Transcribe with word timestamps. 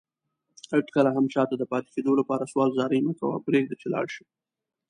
هيڅ 0.71 0.87
کله 0.95 1.09
هم 1.15 1.25
چاته 1.33 1.55
دپاتي 1.57 1.89
کيدو 1.95 2.11
لپاره 2.21 2.49
سوال 2.51 2.69
زاری 2.77 2.99
مکوه 3.07 3.43
پريږده 3.47 3.75
چي 3.81 3.87
لاړشي 3.93 4.23